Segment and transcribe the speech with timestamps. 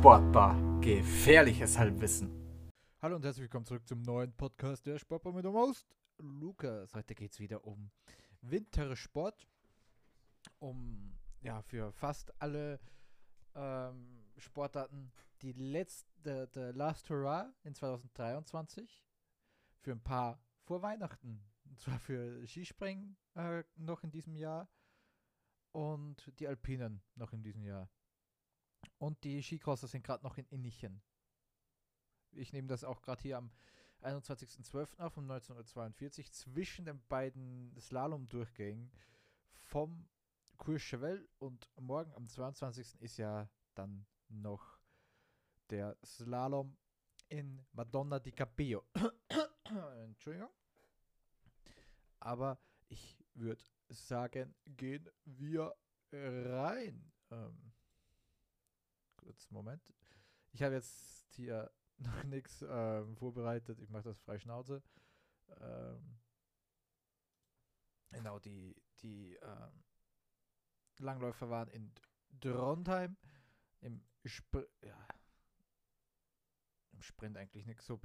[0.00, 0.56] Sportbar.
[0.80, 2.30] Gefährliches Halbwissen.
[3.02, 6.94] Hallo und herzlich willkommen zurück zum neuen Podcast der Sportbar mit dem Host Lukas.
[6.94, 7.90] Heute geht es wieder um
[8.40, 9.46] Wintersport.
[10.58, 12.80] Um, ja, für fast alle
[13.54, 15.12] ähm, Sportarten
[15.42, 19.04] die letzte, der Last Hurrah in 2023.
[19.80, 21.44] Für ein paar vor Weihnachten.
[21.68, 24.66] Und zwar für Skispringen äh, noch in diesem Jahr
[25.72, 27.90] und die Alpinen noch in diesem Jahr.
[29.00, 31.02] Und die Skicrosser sind gerade noch in Innichen.
[32.32, 33.50] Ich nehme das auch gerade hier am
[34.02, 34.98] 21.12.
[34.98, 38.92] auf um 1942 zwischen den beiden Slalom-Durchgängen
[39.52, 40.06] vom
[40.58, 43.00] Courchevel und morgen am 22.
[43.00, 44.78] ist ja dann noch
[45.70, 46.76] der Slalom
[47.28, 48.84] in Madonna di Capillo.
[50.04, 50.50] Entschuldigung.
[52.18, 55.74] Aber ich würde sagen, gehen wir
[56.12, 57.10] rein.
[57.30, 57.72] Ähm,
[59.20, 59.82] kurz, Moment.
[60.52, 63.78] Ich habe jetzt hier noch nichts ähm, vorbereitet.
[63.80, 64.82] Ich mache das frei Schnauze.
[65.60, 66.18] Ähm,
[68.10, 69.84] genau, die, die ähm,
[70.98, 71.92] Langläufer waren in
[72.40, 73.16] Trondheim.
[73.80, 75.06] Im, Spr ja,
[76.92, 77.98] Im Sprint eigentlich nichts so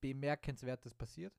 [0.00, 1.34] bemerkenswertes passiert.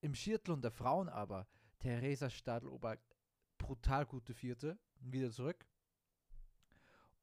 [0.00, 1.46] Im Schirtlon der Frauen aber
[1.78, 2.98] Theresa Stadl-Ober
[3.58, 5.64] brutal gute Vierte, wieder zurück.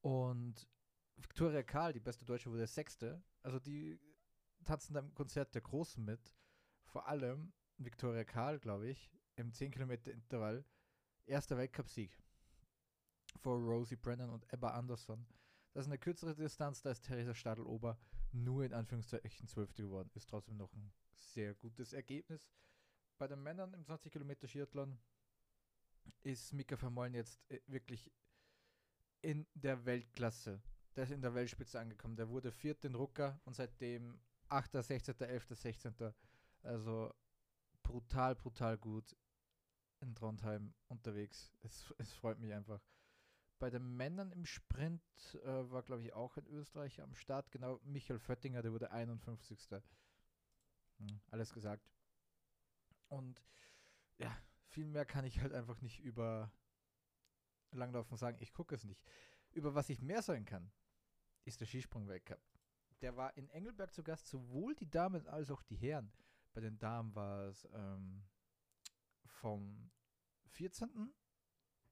[0.01, 0.67] Und
[1.17, 3.21] Victoria Karl, die beste Deutsche, wurde Sechste.
[3.43, 3.99] Also die
[4.63, 6.33] tanzen beim Konzert der Großen mit.
[6.85, 10.65] Vor allem Victoria Karl, glaube ich, im 10 Kilometer Intervall.
[11.25, 12.17] Erster Weltcupsieg
[13.37, 15.25] vor Rosie Brennan und Ebba Anderson.
[15.73, 17.99] Das ist eine kürzere Distanz, da ist Theresa Stadl-Ober
[18.31, 20.09] nur in Anführungszeichen Zwölfte geworden.
[20.15, 22.49] Ist trotzdem noch ein sehr gutes Ergebnis.
[23.17, 24.97] Bei den Männern im 20 Kilometer Skiathlon
[26.21, 28.11] ist Mika Vermeulen jetzt äh, wirklich
[29.21, 30.61] in der Weltklasse.
[30.95, 32.15] Der ist in der Weltspitze angekommen.
[32.15, 35.93] Der wurde Vierter in Rucker und seitdem 8., 16., 11., 16.
[36.63, 37.13] Also
[37.83, 39.15] brutal, brutal gut
[40.01, 41.51] in Trondheim unterwegs.
[41.61, 42.81] Es, es freut mich einfach.
[43.59, 45.03] Bei den Männern im Sprint
[45.43, 47.51] äh, war, glaube ich, auch ein Österreicher am Start.
[47.51, 49.59] Genau, Michael Föttinger, der wurde 51.
[50.97, 51.89] Hm, alles gesagt.
[53.09, 53.43] Und
[54.17, 54.35] ja,
[54.67, 56.51] viel mehr kann ich halt einfach nicht über
[57.71, 58.37] Langlaufen sagen.
[58.39, 59.03] Ich gucke es nicht.
[59.51, 60.71] Über was ich mehr sagen kann,
[61.45, 62.39] ist der Skisprung-Weltcup.
[63.01, 66.11] Der war in Engelberg zu Gast, sowohl die Damen als auch die Herren.
[66.53, 68.23] Bei den Damen war es ähm,
[69.25, 69.89] vom
[70.47, 71.13] 14.,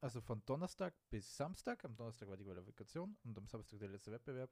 [0.02, 1.84] also von Donnerstag bis Samstag.
[1.86, 4.52] Am Donnerstag war die Qualifikation und am Samstag der letzte Wettbewerb.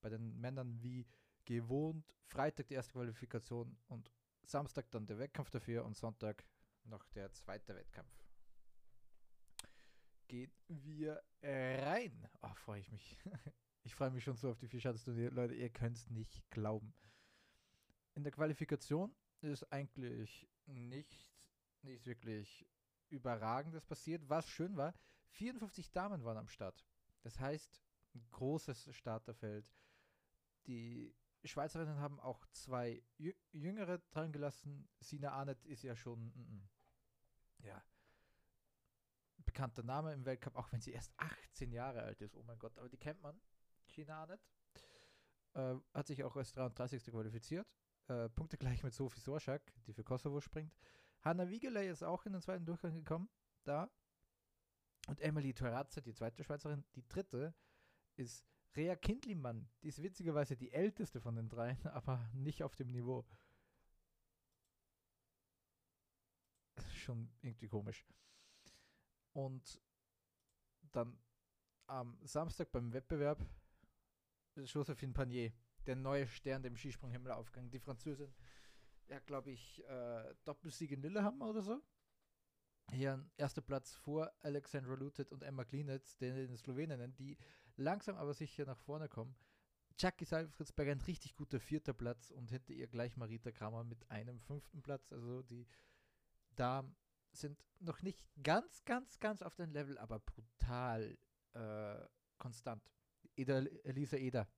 [0.00, 1.06] Bei den Männern wie
[1.44, 4.10] gewohnt Freitag die erste Qualifikation und
[4.42, 6.44] Samstag dann der Wettkampf dafür und Sonntag
[6.84, 8.27] noch der zweite Wettkampf.
[10.28, 12.28] Gehen wir rein.
[12.42, 13.18] Oh, freue ich mich.
[13.82, 15.30] ich freue mich schon so auf die Vierschanzenturnier.
[15.30, 16.94] Leute, ihr könnt es nicht glauben.
[18.14, 21.32] In der Qualifikation ist eigentlich nichts,
[21.82, 22.66] nichts wirklich
[23.08, 24.28] Überragendes passiert.
[24.28, 24.94] Was schön war,
[25.30, 26.84] 54 Damen waren am Start.
[27.22, 27.80] Das heißt,
[28.14, 29.66] ein großes Starterfeld.
[30.66, 31.14] Die
[31.44, 33.02] Schweizerinnen haben auch zwei
[33.52, 34.88] Jüngere dran gelassen.
[35.00, 36.68] Sina Arnett ist ja schon, mm, mm,
[37.60, 37.82] ja,
[39.48, 42.36] bekannter Name im Weltcup, auch wenn sie erst 18 Jahre alt ist.
[42.36, 43.40] Oh mein Gott, aber die kennt man.
[43.86, 44.40] Sina Arnett.
[45.54, 47.06] Äh, hat sich auch als 33.
[47.06, 47.66] qualifiziert.
[48.08, 50.76] Äh, Punkte gleich mit Sophie Sorschak, die für Kosovo springt.
[51.22, 53.30] Hanna Wiegeley ist auch in den zweiten Durchgang gekommen.
[53.64, 53.90] Da.
[55.06, 57.54] Und Emily Torazza, die zweite Schweizerin, die dritte,
[58.16, 58.44] ist
[58.76, 63.26] Rea Kindlimann, die ist witzigerweise die älteste von den dreien, aber nicht auf dem Niveau.
[66.92, 68.04] Schon irgendwie komisch.
[69.38, 69.80] Und
[70.90, 71.16] dann
[71.86, 73.46] am Samstag beim Wettbewerb
[74.56, 75.52] Josephine Panier,
[75.86, 77.70] der neue Stern, der im Skisprunghimmel aufgegangen.
[77.70, 78.34] Die Französin,
[79.06, 81.80] ja, glaube ich, äh, Doppelsieg in Lillehammer oder so.
[82.90, 87.38] Hier ein erster Platz vor Alexandra Lutet und Emma Klinetz, den Sloweninnen, die
[87.76, 89.36] langsam aber sicher nach vorne kommen.
[90.00, 94.40] Jackie Seifritzberger ein richtig guter vierter Platz und hinter ihr gleich Marita Kramer mit einem
[94.40, 95.12] fünften Platz.
[95.12, 95.68] Also die
[96.56, 96.96] Damen
[97.40, 101.16] sind noch nicht ganz, ganz, ganz auf dem Level, aber brutal
[101.54, 102.06] äh,
[102.38, 102.82] konstant.
[103.36, 104.48] Eda, Elisa Eder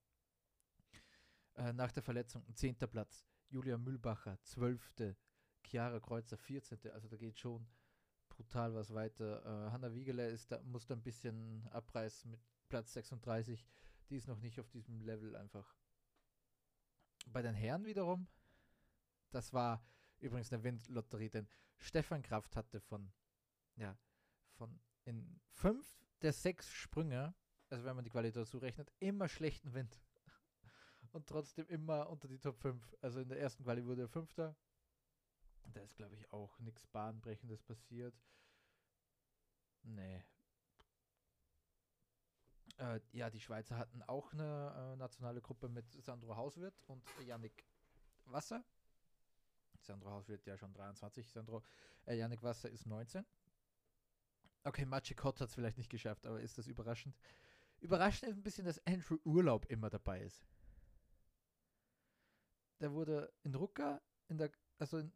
[1.55, 3.27] äh, nach der Verletzung ein zehnter Platz.
[3.49, 5.17] Julia Mühlbacher zwölfte.
[5.63, 6.79] Chiara Kreuzer 14.
[6.93, 7.69] Also da geht schon
[8.29, 9.45] brutal was weiter.
[9.45, 13.67] Äh, Hanna Wiegele ist da, muss da ein bisschen abreißen mit Platz 36.
[14.09, 15.77] Die ist noch nicht auf diesem Level einfach.
[17.27, 18.27] Bei den Herren wiederum,
[19.31, 19.85] das war
[20.21, 23.13] übrigens eine Windlotterie, denn Stefan Kraft hatte von,
[23.77, 23.97] ja,
[24.53, 27.35] von in fünf der sechs Sprünge
[27.71, 29.99] also wenn man die Qualität dazu rechnet, immer schlechten Wind.
[31.13, 32.97] Und trotzdem immer unter die Top 5.
[33.01, 34.57] Also in der ersten Quali wurde er Fünfter.
[35.73, 38.15] Da ist, glaube ich, auch nichts Bahnbrechendes passiert.
[39.83, 40.25] Nee.
[42.79, 47.65] Äh, ja, die Schweizer hatten auch eine äh, nationale Gruppe mit Sandro Hauswirt und Yannick
[48.25, 48.65] Wasser.
[49.83, 51.63] Sandro Hauswirt ja schon 23, Sandro
[52.07, 53.25] äh, Yannick Wasser ist 19.
[54.65, 57.17] Okay, Machikot hat es vielleicht nicht geschafft, aber ist das überraschend?
[57.81, 60.45] Überraschend ist ein bisschen, dass Andrew Urlaub immer dabei ist.
[62.81, 65.13] Der wurde in Rucker, in der, also in,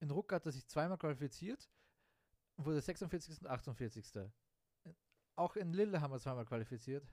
[0.00, 1.68] in Rucker hat er sich zweimal qualifiziert,
[2.56, 3.40] wurde 46.
[3.40, 4.12] und 48.
[5.36, 7.04] Auch in Lille haben wir zweimal qualifiziert.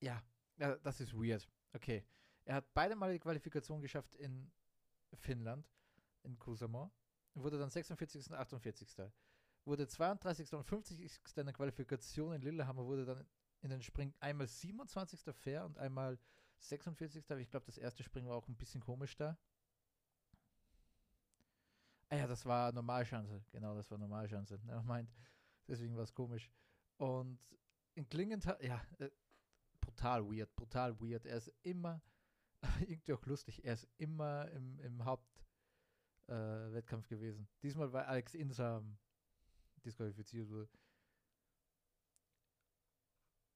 [0.00, 0.22] Ja,
[0.56, 1.48] das ist weird.
[1.72, 2.04] Okay.
[2.46, 4.50] Er hat beide Mal die Qualifikation geschafft in
[5.14, 5.68] Finnland,
[6.22, 6.90] in Kusamo.
[7.34, 8.30] Wurde dann 46.
[8.30, 8.88] und 48.
[9.64, 10.52] Wurde 32.
[10.54, 11.20] und 50.
[11.36, 13.26] in der Qualifikation in Lillehammer, wurde dann
[13.62, 15.34] in den Springen einmal 27.
[15.34, 16.18] fair und einmal
[16.60, 17.30] 46.
[17.30, 19.36] Aber ich glaube, das erste Springen war auch ein bisschen komisch da.
[22.08, 23.44] Ah ja, das war Normalschanze.
[23.50, 24.60] Genau, das war Normalschanze.
[24.68, 25.10] Er meint,
[25.66, 26.48] deswegen war es komisch.
[26.96, 27.40] Und
[27.94, 29.10] in Klingenthal, ja, äh,
[29.80, 31.26] brutal weird, brutal weird.
[31.26, 32.00] Er ist immer,
[32.80, 37.48] irgendwie auch lustig, er ist immer im, im Hauptwettkampf äh, gewesen.
[37.62, 38.98] Diesmal war Alex Insam
[39.84, 40.68] disqualifiziert wurde.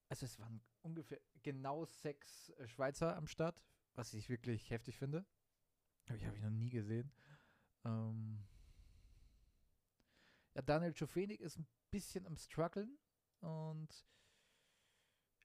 [0.08, 3.61] Also es waren ungefähr genau sechs äh, Schweizer am Start,
[3.94, 5.25] was ich wirklich heftig finde.
[6.08, 7.12] Aber ich habe ich noch nie gesehen.
[7.85, 8.44] Ähm
[10.55, 12.99] ja, Daniel Schofenig ist ein bisschen am struggeln
[13.41, 14.06] und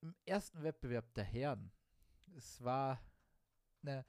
[0.01, 1.71] im ersten Wettbewerb der Herren,
[2.35, 3.01] es war
[3.87, 4.05] eine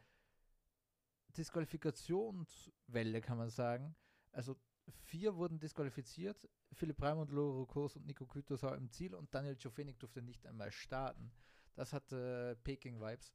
[1.36, 3.94] Disqualifikationswelle, kann man sagen.
[4.32, 4.56] Also
[5.04, 6.48] vier wurden disqualifiziert.
[6.72, 10.46] Philipp Raimund, Loro Kurs und Nico Kütos war im Ziel und Daniel Jofenik durfte nicht
[10.46, 11.32] einmal starten.
[11.74, 13.34] Das hatte äh, Peking-Vibes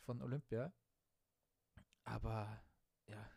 [0.00, 0.72] von Olympia.
[2.04, 2.62] Aber
[3.06, 3.30] ja.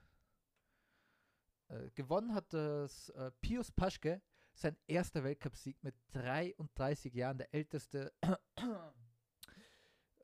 [1.68, 4.21] Äh, gewonnen hat das äh, Pius Paschke,
[4.53, 8.13] sein erster Weltcupsieg mit 33 Jahren, der älteste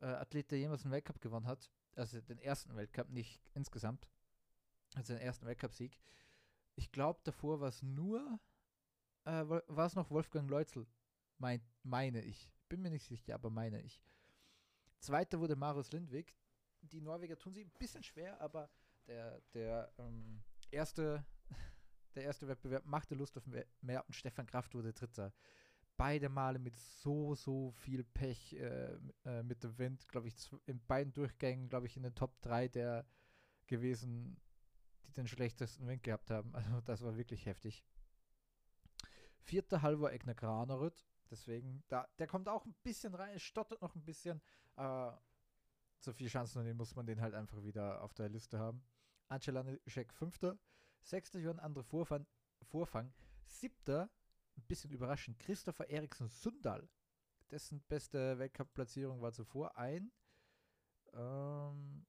[0.01, 1.69] äh, Athlet, der jemals einen Weltcup gewonnen hat.
[1.95, 4.07] Also den ersten Weltcup, nicht insgesamt.
[4.95, 5.99] Also den ersten Weltcupsieg.
[6.75, 8.39] Ich glaube, davor war es nur,
[9.25, 10.87] äh, war es noch Wolfgang Leutzel,
[11.37, 12.51] mein, meine ich.
[12.69, 14.01] Bin mir nicht sicher, aber meine ich.
[14.99, 16.35] Zweiter wurde Marius Lindwig.
[16.81, 18.69] Die Norweger tun sich ein bisschen schwer, aber
[19.07, 20.41] der, der ähm,
[20.71, 21.25] erste,
[22.15, 23.45] der erste Wettbewerb machte Lust auf
[23.81, 25.33] mehr und Stefan Kraft wurde Dritter.
[25.99, 30.35] Beide Male mit so, so viel Pech äh, äh, mit dem Wind, glaube ich,
[30.65, 33.05] in beiden Durchgängen, glaube ich, in den Top 3 der
[33.67, 34.39] gewesen,
[35.03, 36.53] die den schlechtesten Wind gehabt haben.
[36.55, 37.83] Also das war wirklich heftig.
[39.39, 41.05] Vierter Halvor Egner Granerud.
[41.29, 44.41] Deswegen, da, der kommt auch ein bisschen rein, stottert noch ein bisschen.
[44.77, 45.11] Äh,
[45.99, 48.81] so viel Chancen und muss man den halt einfach wieder auf der Liste haben.
[49.27, 50.57] Angelanicek Fünfter.
[51.01, 52.25] Sechster Johann Andre Vorfang.
[52.61, 53.11] Vorfang.
[53.45, 54.09] Siebter,
[54.59, 56.87] ein bisschen überraschend, Christopher Eriksen Sundal.
[57.49, 60.11] Dessen beste Weltcup-Platzierung war zuvor ein,
[61.13, 62.05] ähm,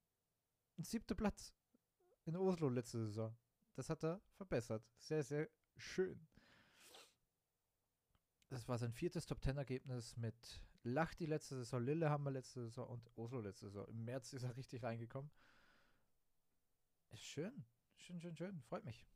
[0.77, 1.55] ein siebter Platz
[2.27, 3.35] in Oslo letzte Saison.
[3.75, 4.85] Das hat er verbessert.
[4.99, 6.29] Sehr, sehr schön.
[8.49, 13.67] Das war sein viertes Top-10-Ergebnis mit Lachti letzte Saison, Lillehammer letzte Saison und Oslo letzte
[13.67, 13.87] Saison.
[13.89, 15.31] Im März ist er richtig reingekommen.
[17.11, 17.65] Ist schön.
[17.97, 18.61] Schön, schön, schön.
[18.63, 19.07] Freut mich.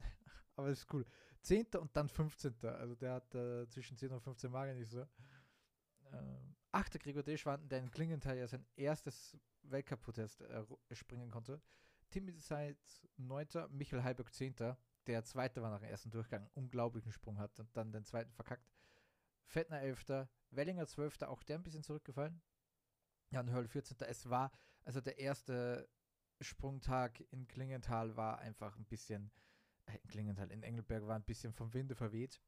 [0.56, 1.06] Aber ist cool.
[1.46, 2.56] Zehnter und dann 15.
[2.64, 5.06] Also der hat äh, zwischen 10 und 15 Mal nicht so.
[6.12, 11.62] Ähm, achter Gregor Deschwanden, der in Klingenthal ja sein erstes Weltcup-Protest äh, springen konnte.
[12.10, 12.78] Timmy Seid
[13.16, 13.46] 9.
[13.70, 14.56] Michael Heiberg 10.
[15.06, 16.50] Der zweite war nach dem ersten Durchgang.
[16.54, 18.68] Unglaublichen Sprung hat und dann den zweiten verkackt.
[19.44, 20.26] Fettner 11.
[20.50, 21.22] Wellinger 12.
[21.22, 22.42] Auch der ein bisschen zurückgefallen.
[23.30, 23.98] Jan Hörl 14.
[24.00, 24.50] Es war,
[24.84, 25.88] also der erste
[26.40, 29.45] Sprungtag in Klingenthal war einfach ein bisschen, äh,
[30.08, 32.40] Klingenthal, in Engelberg war ein bisschen vom Winde verweht.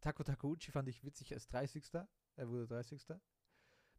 [0.00, 1.84] Taco Takeuchi fand ich witzig als 30.
[2.36, 3.02] Er wurde 30.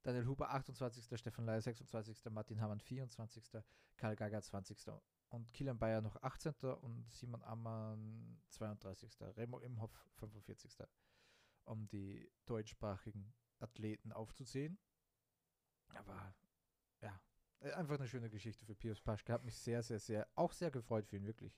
[0.03, 1.19] Daniel Huber 28.
[1.19, 2.25] Stefan Leier 26.
[2.29, 3.61] Martin Hamann 24.
[3.97, 4.77] Karl Gaga 20.
[5.29, 6.53] Und Kilian Bayer noch 18.
[6.81, 9.19] und Simon Ammann 32.
[9.35, 10.77] Remo Imhoff 45.
[11.65, 14.77] Um die deutschsprachigen Athleten aufzuzählen.
[15.89, 16.33] Aber
[17.01, 17.19] ja,
[17.59, 19.33] äh, einfach eine schöne Geschichte für Pius Paschke.
[19.33, 21.57] Hat mich sehr, sehr, sehr, auch sehr gefreut für ihn, wirklich.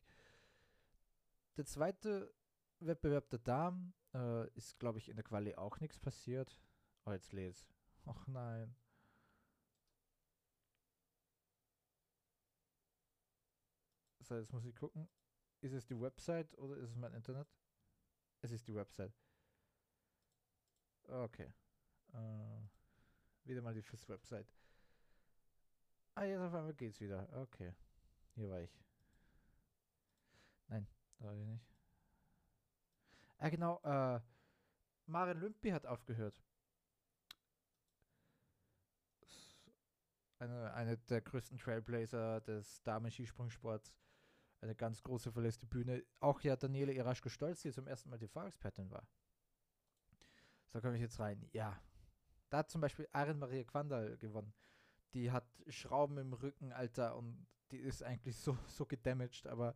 [1.58, 2.34] Der zweite
[2.80, 6.62] Wettbewerb der Damen äh, ist, glaube ich, in der Quali auch nichts passiert.
[7.06, 7.66] Oh, jetzt lese.
[8.06, 8.76] Ach nein.
[14.22, 15.10] So, jetzt muss ich gucken.
[15.62, 17.48] Ist es die Website oder ist es mein Internet?
[18.42, 19.14] Es ist die Website.
[21.08, 21.52] Okay.
[22.14, 22.62] Äh,
[23.44, 24.54] wieder mal die FIS-Website.
[26.16, 27.28] Ah, jetzt auf einmal geht's wieder.
[27.34, 27.74] Okay.
[28.36, 28.80] Hier war ich.
[30.68, 30.88] Nein,
[31.20, 31.66] da ich nicht.
[33.38, 33.80] Ah, genau.
[33.84, 34.20] Äh,
[35.06, 36.42] Maren Lümpi hat aufgehört.
[40.40, 43.94] Eine, eine der größten Trailblazer des Damen-Skisprungsports.
[44.62, 46.04] Eine ganz große verlässte Bühne.
[46.20, 49.08] Auch ja Daniele Iraschko-Stolz, die zum ersten Mal die Fahrexpertin war.
[50.72, 51.50] So komme ich jetzt rein.
[51.52, 51.82] Ja.
[52.50, 54.54] Da hat zum Beispiel Aaron Maria Quandal gewonnen.
[55.14, 59.76] Die hat Schrauben im Rücken, Alter, und die ist eigentlich so, so gedamaged, aber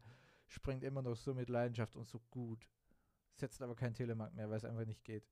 [0.54, 2.70] springt immer noch so mit Leidenschaft und so gut.
[3.36, 5.28] Setzt aber kein Telemark mehr, weil es einfach nicht geht.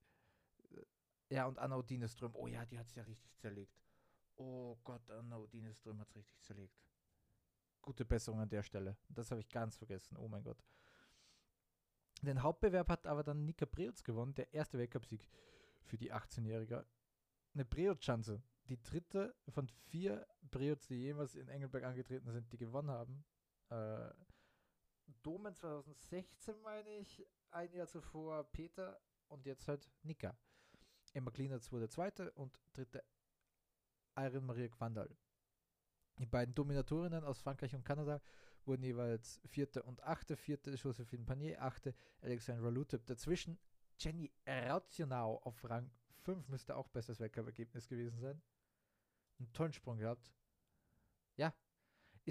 [1.29, 3.81] Ja, und Anna Odineström, oh ja, die hat es ja richtig zerlegt.
[4.35, 6.75] Oh Gott, Anna Odineström hat es richtig zerlegt.
[7.81, 8.97] Gute Besserung an der Stelle.
[9.09, 10.63] Das habe ich ganz vergessen, oh mein Gott.
[12.21, 15.27] Den Hauptbewerb hat aber dann Nika Preutz gewonnen, der erste Weltcupsieg
[15.83, 16.85] für die 18-Jährige.
[17.53, 18.41] Eine Preutz-Chance.
[18.69, 23.23] Die dritte von vier Preutz, die jemals in Engelberg angetreten sind, die gewonnen haben.
[23.69, 24.11] Äh,
[25.23, 30.35] Domen 2016, meine ich, ein Jahr zuvor Peter und jetzt halt Nika.
[31.13, 33.03] Emma Klinatz wurde zweite und dritte
[34.15, 35.15] Irene Maria Quandal.
[36.19, 38.21] Die beiden Dominatorinnen aus Frankreich und Kanada
[38.65, 40.35] wurden jeweils vierte und achte.
[40.37, 43.05] Vierte Josephine Panier, achte Alexandra Lutep.
[43.05, 43.57] Dazwischen
[43.97, 45.91] Jenny Rauzionau auf Rang
[46.23, 48.41] 5 müsste auch bestes Weltcup-Ergebnis gewesen sein.
[49.39, 50.31] Einen tollen Sprung gehabt.
[51.35, 51.53] Ja,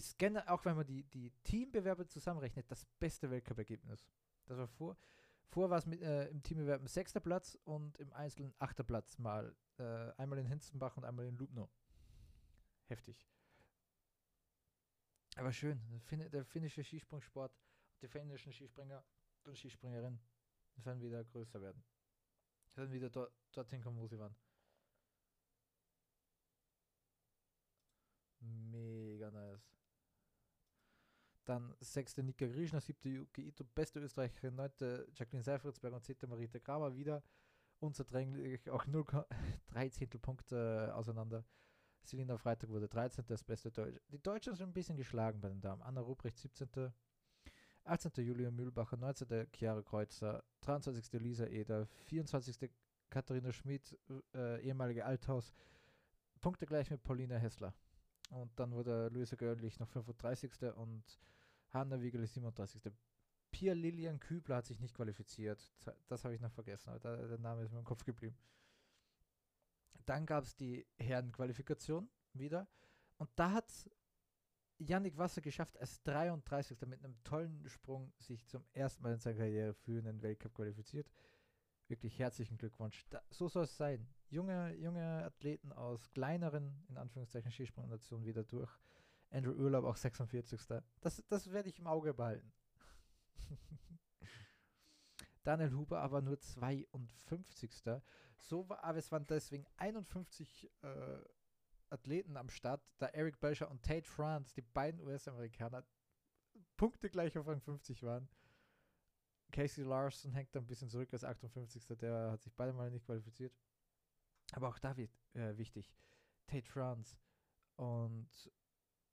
[0.01, 4.07] ist generell, auch wenn man die, die Teambewerbe zusammenrechnet, das beste Weltcup-Ergebnis.
[4.47, 4.97] Das war vor,
[5.49, 9.55] vor war es mit, äh, im Teambewerb sechster Platz und im Einzelnen achter Platz mal.
[9.79, 11.71] Äh, einmal in Hinzenbach und einmal in Lubno.
[12.87, 13.27] Heftig.
[15.37, 15.81] Aber schön.
[16.33, 17.53] Der finnische Skisprungsport,
[18.03, 19.05] die finnischen Skispringer
[19.45, 20.21] und Skispringerinnen
[20.77, 21.83] werden wieder größer werden.
[22.75, 24.35] Werden wieder dort, dorthin kommen, wo sie waren.
[28.41, 29.80] Mega nice.
[31.51, 36.61] Dann sechste Nika Grischner, siebte Yuki Ito, beste Österreicherin, neunte Jacqueline Seifritzberg und zehnte Marita
[36.61, 37.25] Kramer wieder
[37.81, 41.45] unzerdränglich, auch 0,3 Zehntelpunkte auseinander.
[42.05, 43.25] Selina Freitag wurde 13.
[43.27, 44.01] das beste Deutsche.
[44.13, 45.83] Die Deutschen sind ein bisschen geschlagen bei den Damen.
[45.83, 46.93] Anna Ruprecht 17.
[47.83, 48.13] 18.
[48.25, 49.49] Julia Mühlbacher, 19.
[49.53, 51.21] Chiara Kreuzer, 23.
[51.21, 52.71] Lisa Eder, 24.
[53.09, 53.99] Katharina Schmidt,
[54.37, 55.53] äh, ehemalige Althaus,
[56.41, 57.75] Punkte gleich mit Paulina Hessler.
[58.29, 60.77] Und dann wurde Luisa Görlich noch 35.
[60.77, 61.19] und
[61.73, 62.83] Hanna Wiegele 37.
[63.51, 65.73] Pia Lilian Kübler hat sich nicht qualifiziert.
[66.09, 68.37] Das habe ich noch vergessen, aber der Name ist mir im Kopf geblieben.
[70.07, 72.69] Dann gab es die Herrenqualifikation wieder.
[73.19, 73.71] Und da hat
[74.79, 76.81] Yannick Wasser geschafft, als 33.
[76.87, 81.11] mit einem tollen Sprung sich zum ersten Mal in seiner Karriere für einen Weltcup qualifiziert.
[81.89, 83.05] Wirklich herzlichen Glückwunsch.
[83.11, 84.09] Da, so soll es sein.
[84.29, 88.71] Junge, junge Athleten aus kleineren, in Anführungszeichen, Skisprungnationen wieder durch.
[89.31, 90.61] Andrew Urlaub auch 46.
[91.01, 92.53] Das, das werde ich im Auge behalten.
[95.43, 97.73] Daniel Huber aber nur 52.
[98.39, 101.19] So war, aber es waren deswegen 51 äh,
[101.91, 105.85] Athleten am Start, da Eric Belcher und Tate France, die beiden US-Amerikaner,
[106.77, 108.29] Punkte gleich auf Rang 50 waren.
[109.51, 111.85] Casey Larson hängt ein bisschen zurück als 58.
[111.99, 113.53] Der hat sich beide mal nicht qualifiziert.
[114.53, 115.93] Aber auch da wird äh, wichtig.
[116.47, 117.17] Tate France
[117.77, 118.51] und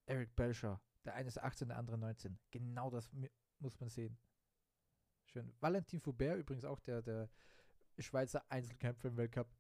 [0.08, 0.82] Eric Belcher.
[1.06, 2.40] Der eine ist 18, der andere 19.
[2.52, 3.10] Genau das
[3.60, 4.18] muss man sehen.
[5.26, 5.54] Schön.
[5.60, 7.30] Valentin Foubert, übrigens auch der, der
[8.00, 9.54] Schweizer Einzelkämpfer im Weltcup,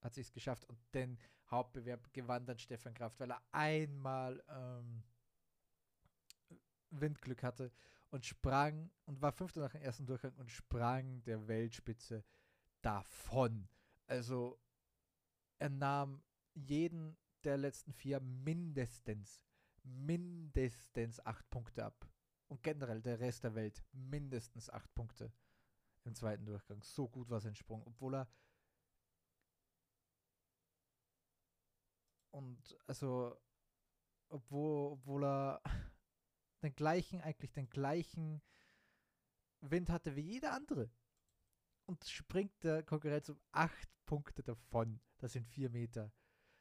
[0.00, 1.18] hat sich geschafft und den
[1.50, 5.02] Hauptbewerb gewann dann Stefan Kraft, weil er einmal ähm,
[6.90, 7.72] Windglück hatte
[8.10, 12.24] und sprang und war Fünfter nach dem ersten Durchgang und sprang der Weltspitze
[12.82, 13.68] davon.
[14.06, 14.58] Also
[15.58, 16.22] er nahm
[16.54, 19.40] jeden der letzten vier mindestens,
[19.82, 22.08] mindestens acht Punkte ab
[22.48, 25.32] und generell der Rest der Welt mindestens acht Punkte
[26.04, 26.82] im zweiten Durchgang.
[26.82, 28.28] So gut war sein Sprung, obwohl er
[32.30, 33.36] und also
[34.28, 35.62] obwohl, obwohl er
[36.62, 38.42] den gleichen, eigentlich den gleichen
[39.60, 40.90] Wind hatte wie jeder andere.
[41.86, 45.00] Und springt der Konkurrenz um acht Punkte davon.
[45.18, 46.12] Das sind vier Meter.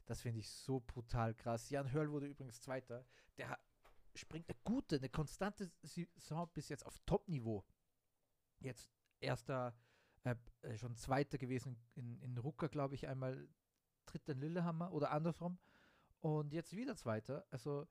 [0.10, 1.70] Das finde ich so brutal krass.
[1.70, 3.06] Jan Hörl wurde übrigens Zweiter.
[3.38, 3.60] Der
[4.16, 7.64] springt eine gute, eine konstante Saison bis jetzt auf Top-Niveau.
[8.60, 8.90] Jetzt
[9.20, 9.78] erster,
[10.24, 13.48] äh, äh, schon zweiter gewesen in, in Rucker, glaube ich, einmal
[14.08, 15.60] dritter in Lillehammer oder andersrum.
[16.22, 17.46] Und jetzt wieder zweiter.
[17.52, 17.88] Also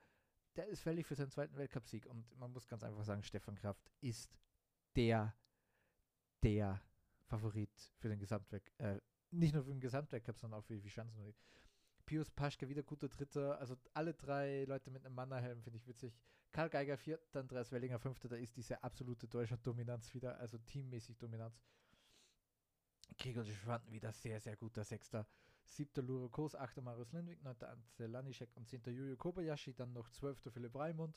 [0.57, 2.05] der ist fällig für seinen zweiten Weltcupsieg.
[2.07, 4.37] Und man muss ganz einfach sagen, Stefan Kraft ist
[4.97, 5.37] der,
[6.43, 6.83] der
[7.27, 7.71] Favorit
[8.01, 8.81] für den Gesamtweltcup.
[8.81, 11.33] Äh, nicht nur für den Gesamtweltcup, sondern auch für die Schanzen.
[12.09, 13.59] Pius Paschke wieder guter Dritter.
[13.61, 16.17] Also alle drei Leute mit einem Mannerhelm finde ich witzig.
[16.53, 18.31] Karl Geiger vierter, Andreas Wellinger fünfter.
[18.31, 21.63] Da ist diese absolute deutsche Dominanz wieder, also teammäßig Dominanz.
[23.19, 25.29] Gregor Schwanden wieder sehr, sehr guter Sechster.
[25.67, 29.75] Siebter Luro Kos, achter Marius Lindwig, neunter Ante Lanischek und zehnter Juju Kobayashi.
[29.75, 31.15] Dann noch zwölfter Philipp Raimund.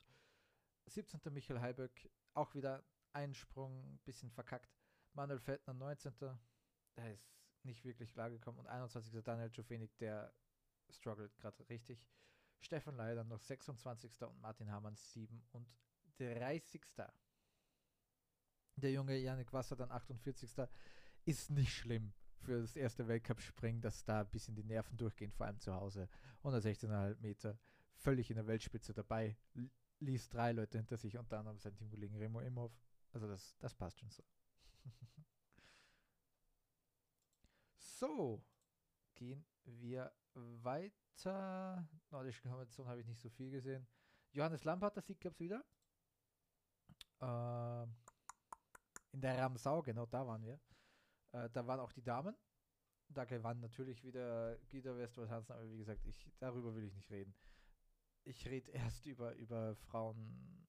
[0.88, 1.22] 17.
[1.32, 2.84] Michael Heiböck, auch wieder
[3.14, 4.76] ein Sprung, bisschen verkackt.
[5.14, 6.14] Manuel Feldner, 19.
[6.98, 7.32] Der ist
[7.64, 8.60] nicht wirklich klargekommen.
[8.60, 9.24] Und 21.
[9.24, 10.34] Daniel Jofenik, der
[10.92, 12.06] struggelt gerade richtig.
[12.60, 14.22] Stefan Leider noch 26.
[14.24, 16.82] und Martin Hamann 37.
[18.76, 20.52] Der junge Janik Wasser dann 48.
[21.26, 25.46] Ist nicht schlimm für das erste Weltcup-Springen, dass da ein bisschen die Nerven durchgehen, vor
[25.46, 26.10] allem zu Hause.
[26.44, 27.60] 116,5 Meter,
[27.94, 29.38] völlig in der Weltspitze dabei,
[30.00, 32.76] ließ drei Leute hinter sich, unter anderem sein Teamkollegen Remo Imhoff.
[33.12, 34.24] Also das, das passt schon so.
[37.78, 38.44] so,
[39.14, 41.88] gehen wir weiter.
[42.10, 43.88] Nordische Kombination habe ich nicht so viel gesehen.
[44.32, 45.64] Johannes Lampert, das Sieg gab es wieder.
[47.20, 47.84] Äh,
[49.12, 50.60] in der Ramsau, genau da waren wir.
[51.34, 52.36] Äh, da waren auch die Damen.
[53.10, 57.10] Da gewann natürlich wieder Gita Westwold Hansen, aber wie gesagt, ich, darüber will ich nicht
[57.10, 57.36] reden.
[58.24, 60.68] Ich rede erst über, über Frauen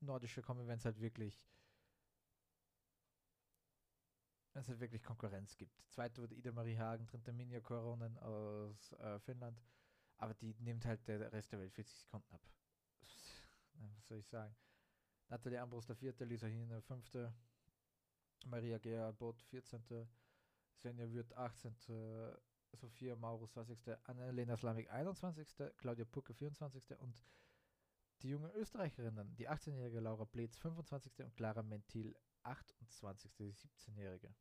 [0.00, 1.40] nordische kommen, wenn es halt wirklich
[4.54, 5.72] es halt wirklich Konkurrenz gibt.
[5.88, 9.60] Zweite wurde Ida Marie Hagen, dritte Minja Koronen aus äh, Finnland,
[10.18, 12.42] aber die nimmt halt der Rest der Welt 40 Sekunden ab.
[13.96, 14.54] Was soll ich sagen?
[15.28, 17.32] Nathalie Ambrose der vierte, Lisa Hine fünfte,
[18.46, 19.82] Maria Gea Bot 14.
[20.74, 21.76] Svenja Würth 18.
[22.72, 23.78] Sophia Maurus 20.
[24.04, 25.46] Annalena Slamik 21.
[25.76, 26.98] Claudia Pucke 24.
[26.98, 27.24] und
[28.22, 31.24] die jungen Österreicherinnen, die 18-jährige Laura Bletz 25.
[31.24, 33.32] und Clara Mentil 28.
[33.36, 34.34] die 17-jährige.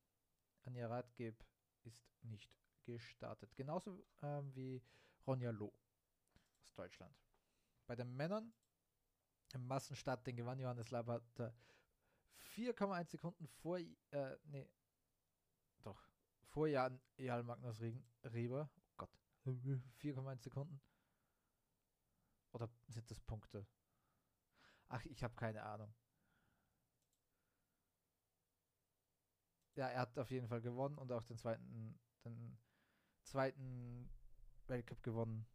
[0.63, 1.43] Anja Radgeb
[1.83, 2.51] ist nicht
[2.83, 3.55] gestartet.
[3.55, 4.81] Genauso ähm, wie
[5.25, 5.73] Ronja Loh
[6.61, 7.15] aus Deutschland.
[7.85, 8.53] Bei den Männern
[9.53, 11.53] im Massenstart den gewann Johannes Labater
[12.55, 14.69] 4,1 Sekunden vor, äh, nee,
[15.83, 16.01] doch,
[16.43, 17.81] vor Jan, Jan Magnus
[18.23, 18.69] Reber.
[18.75, 19.11] Oh Gott,
[19.45, 20.81] 4,1 Sekunden.
[22.51, 23.67] Oder sind das Punkte?
[24.87, 25.93] Ach, ich habe keine Ahnung.
[29.79, 32.57] Ja, er hat auf jeden Fall gewonnen und auch den zweiten, den
[33.23, 34.09] zweiten
[34.67, 35.47] Weltcup gewonnen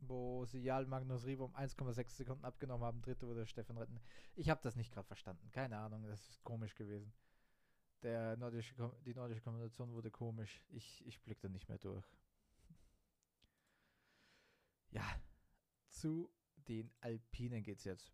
[0.00, 3.02] wo sie Jarl Magnus Riebe um 1,6 Sekunden abgenommen haben.
[3.02, 4.00] Dritte wurde Stefan Retten.
[4.36, 5.50] Ich habe das nicht gerade verstanden.
[5.50, 7.12] Keine Ahnung, das ist komisch gewesen.
[8.02, 10.62] Der nordische, die nordische Kombination wurde komisch.
[10.68, 12.06] Ich, ich blickte nicht mehr durch.
[14.90, 15.04] Ja,
[15.88, 16.30] zu
[16.68, 18.12] den Alpinen geht's jetzt.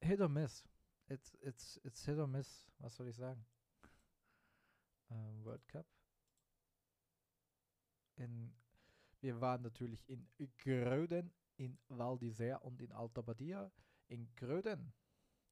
[0.00, 0.66] Hit or miss.
[1.08, 2.66] It's, it's, it's hit or miss.
[2.78, 3.44] Was soll ich sagen?
[5.10, 5.86] Uh, World Cup.
[8.16, 8.52] In
[9.22, 13.70] wir waren natürlich in Gröden, in Val d'Isère und in Alta Badia.
[14.08, 14.92] In Gröden,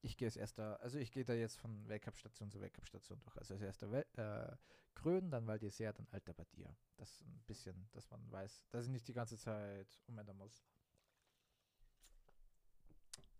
[0.02, 3.36] ich gehe es erster, also ich gehe da jetzt von Weltcup-Station zu Weltcup-Station durch.
[3.36, 4.56] Also als erster Wel äh,
[4.94, 6.76] Gröden, dann Val d'Isère, dann Alta Badia.
[6.96, 10.64] Das ist ein bisschen, dass man weiß, dass ich nicht die ganze Zeit umändern muss.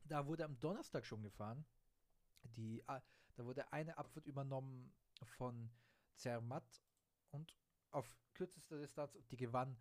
[0.04, 1.66] Da wurde am Donnerstag schon gefahren.
[2.44, 3.00] Die, äh,
[3.34, 4.92] da wurde eine Abfahrt übernommen
[5.24, 5.70] von
[6.14, 6.82] Zermatt
[7.30, 7.56] und
[7.90, 9.76] auf kürzester Distanz, die gewann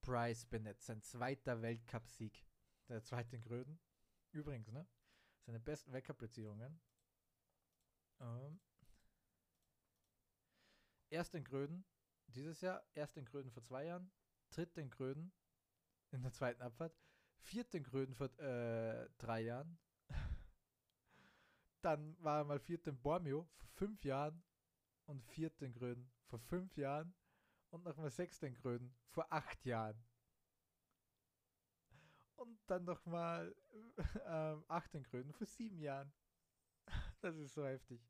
[0.00, 2.44] Bryce Bennett, sein zweiter Weltcup-Sieg.
[2.88, 3.80] Der zweite in Gröden.
[4.32, 4.86] Übrigens, ne?
[5.46, 6.80] Seine besten Weltcup-Platzierungen.
[8.20, 8.60] Ähm,
[11.10, 11.84] erst in Gröden
[12.26, 14.10] dieses Jahr, erst in Gröden vor zwei Jahren,
[14.50, 15.32] dritte in Gröden
[16.10, 16.96] in der zweiten Abfahrt,
[17.38, 19.78] vierte in Gröden vor äh, drei Jahren.
[21.82, 24.42] Dann war er mal vierte in Bormio vor fünf Jahren
[25.06, 27.12] und vierte in Gröden vor fünf Jahren
[27.70, 30.02] und nochmal sechster in Gröden vor acht Jahren.
[32.36, 33.54] Und dann nochmal
[34.26, 36.12] ähm, acht in Gröden vor sieben Jahren.
[37.20, 38.00] Das ist so heftig.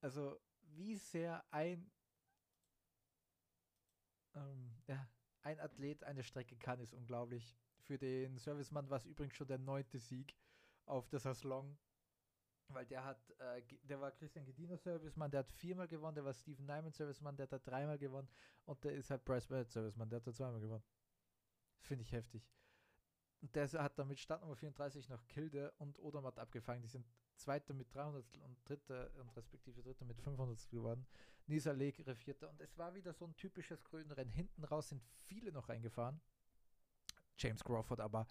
[0.00, 1.90] Also, wie sehr ein,
[4.34, 5.08] ähm, ja,
[5.42, 7.56] ein Athlet eine Strecke kann, ist unglaublich.
[7.80, 10.36] Für den Servicemann war es übrigens schon der neunte Sieg
[10.86, 11.76] auf der Saslong
[12.68, 16.32] weil der hat, äh, der war Christian Gedino Serviceman, der hat viermal gewonnen, der war
[16.32, 18.28] Steven Nyman Serviceman, der hat da dreimal gewonnen
[18.64, 20.84] und der ist halt Bryce Bennett Serviceman, der hat da zweimal gewonnen.
[21.80, 22.48] Finde ich heftig.
[23.44, 26.80] Und der hat dann mit Startnummer 34 noch Kilde und Odermatt abgefangen.
[26.80, 31.06] Die sind Zweiter mit 300 und Dritter und respektive Dritter mit 500 geworden.
[31.46, 32.48] Nisa Legere Vierter.
[32.48, 34.32] Und es war wieder so ein typisches Grünrennen.
[34.32, 36.22] Hinten raus sind viele noch reingefahren.
[37.36, 38.26] James Crawford aber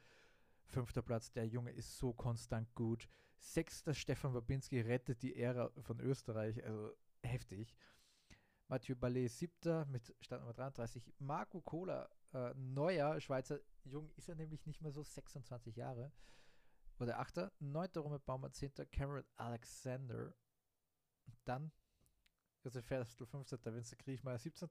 [0.73, 3.07] Fünfter Platz, der Junge ist so konstant gut.
[3.37, 7.75] Sechster Stefan Babinski rettet die Ära von Österreich, also heftig.
[8.67, 11.13] Mathieu Ballet siebter mit Startnummer 33.
[11.19, 16.11] Marco Kohler, äh, neuer Schweizer Jung, ist er nämlich nicht mehr so 26 Jahre.
[16.99, 17.51] Oder achter.
[17.59, 20.33] Neunter Robert Baumer, zehnter Cameron Alexander.
[21.45, 21.71] Dann
[22.63, 23.59] Josef Ferstl 15.
[23.63, 24.69] Vincent Kriechmeier 17.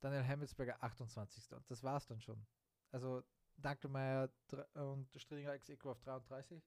[0.00, 1.52] Daniel Hemmelsberger 28.
[1.52, 2.46] Und das war's dann schon.
[2.90, 3.22] Also
[3.56, 4.30] Dankelmeier
[4.74, 6.62] und Stringer ex equo auf 33.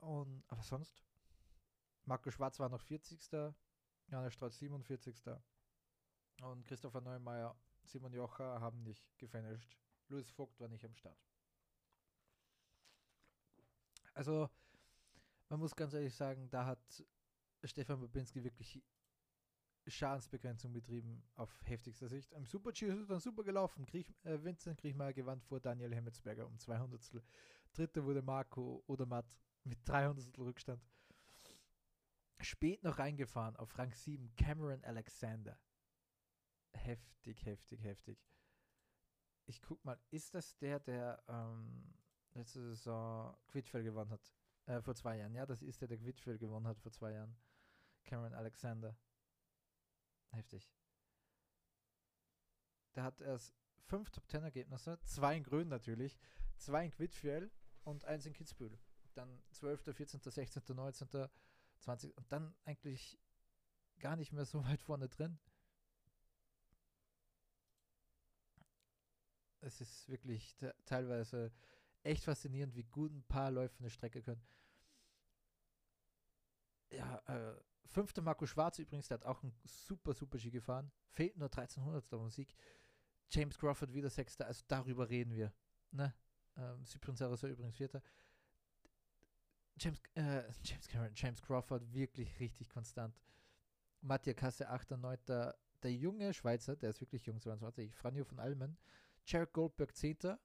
[0.00, 1.02] und, aber sonst.
[2.04, 3.20] Marco Schwarz war noch 40.
[4.08, 5.22] Jana Strauß 47.
[6.42, 9.76] Und Christopher Neumeier, Simon Jocher haben nicht gefinisht.
[10.08, 11.18] Louis Vogt war nicht am Start.
[14.14, 14.50] Also,
[15.48, 17.04] man muss ganz ehrlich sagen, da hat
[17.64, 18.82] Stefan Babinski wirklich
[19.86, 22.32] Schadensbegrenzung betrieben auf heftigster Sicht.
[22.32, 23.84] Im Super-G ist es dann super gelaufen.
[23.86, 27.22] Kriech, äh, Vincent Kriechmeier gewann vor Daniel Hemmetsberger um 200.
[27.72, 29.26] Dritter wurde Marco Odermatt
[29.64, 30.82] mit 300 Rückstand.
[32.40, 35.58] Spät noch reingefahren auf Rang 7 Cameron Alexander.
[36.72, 38.18] Heftig, heftig, heftig.
[39.46, 41.94] Ich guck mal, ist das der, der ähm,
[42.34, 44.32] letzte Saison Quidfell gewonnen hat?
[44.66, 45.34] Äh, vor zwei Jahren.
[45.34, 47.36] Ja, das ist der, der Quidfell gewonnen hat vor zwei Jahren.
[48.04, 48.96] Cameron Alexander.
[50.32, 50.70] Heftig.
[52.94, 53.54] Der hat erst
[53.86, 56.18] fünf Top Ten Ergebnisse, zwei in Grün natürlich,
[56.56, 57.50] zwei in Quidfiel
[57.84, 58.78] und eins in Kitzbühel.
[59.14, 61.28] Dann 12., 14., 16., 19.,
[61.78, 62.16] 20.
[62.16, 63.18] und dann eigentlich
[63.98, 65.38] gar nicht mehr so weit vorne drin.
[69.60, 71.52] Es ist wirklich teilweise
[72.02, 74.44] echt faszinierend, wie gut ein paar Läufe eine Strecke können.
[76.90, 80.90] Ja, äh, Fünfter Marco Schwarz übrigens, der hat auch ein super, super Ski gefahren.
[81.10, 82.54] Fehlt nur 1300 der Musik.
[83.30, 85.52] James Crawford wieder Sechster, also darüber reden wir.
[85.90, 86.14] Ne?
[86.56, 88.02] Ähm, Cyprian Sarasor übrigens Vierter.
[89.78, 93.18] James, äh, James Cameron, James Crawford wirklich richtig konstant.
[94.00, 94.92] Matthias Kasse 8.
[94.92, 95.18] 9.
[95.82, 98.78] Der junge Schweizer, der ist wirklich jung, 22, Franjo von Almen.
[99.24, 100.38] Jared Goldberg 10.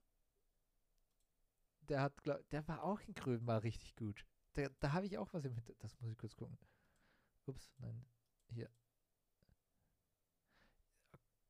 [1.82, 4.26] Der hat, glaub, der war auch in Grün mal richtig gut.
[4.56, 5.84] Der, da habe ich auch was im Hintergrund.
[5.84, 6.58] Das muss ich kurz gucken.
[7.48, 8.04] Ups, nein.
[8.48, 8.70] Hier.